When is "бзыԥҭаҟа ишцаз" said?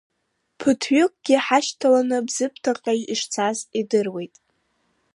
2.27-3.57